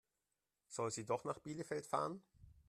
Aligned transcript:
Soll 0.67 0.89
sie 0.89 1.05
doch 1.05 1.25
nach 1.25 1.37
Bielefeld 1.37 1.85
fahren? 1.85 2.23